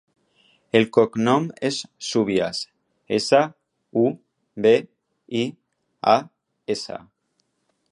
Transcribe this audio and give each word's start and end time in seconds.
El 0.77 0.85
cognom 0.95 1.43
és 1.69 1.77
Subias: 2.07 2.61
essa, 3.19 3.43
u, 4.05 4.07
be, 4.67 4.73
i, 5.43 5.45
a, 6.17 6.19
essa. 6.77 6.99